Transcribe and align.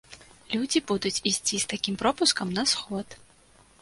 Людзі 0.53 0.81
будуць 0.91 1.21
ісці 1.31 1.55
з 1.65 1.69
такім 1.73 1.99
пропускам 2.03 2.47
на 2.59 2.63
сход. 2.73 3.07